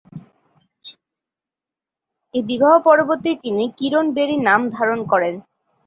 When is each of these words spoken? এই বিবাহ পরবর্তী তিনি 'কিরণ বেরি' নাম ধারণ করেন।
এই 2.33 2.43
বিবাহ 2.43 2.73
পরবর্তী 2.79 3.31
তিনি 3.43 3.63
'কিরণ 3.69 4.05
বেরি' 4.15 4.45
নাম 4.47 4.61
ধারণ 4.69 4.99
করেন। 5.11 5.35